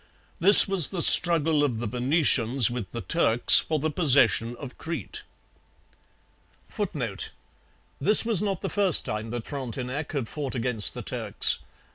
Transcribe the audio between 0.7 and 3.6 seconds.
the struggle of the Venetians with the Turks